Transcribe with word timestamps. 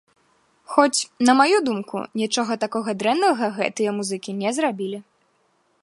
Хоць, 0.75 1.05
на 1.27 1.33
маю 1.41 1.57
думку, 1.67 1.97
нічога 2.21 2.53
такога 2.65 2.89
дрэннага 3.05 3.45
гэтыя 3.59 3.89
музыкі 3.99 4.31
не 4.41 4.49
зрабілі! 4.61 4.99